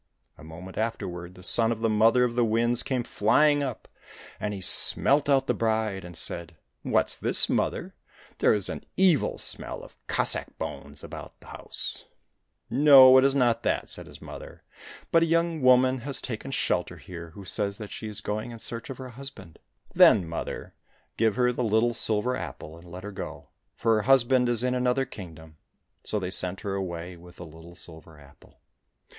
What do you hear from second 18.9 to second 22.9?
her husband." —"Then, mother, give her the little silver apple, and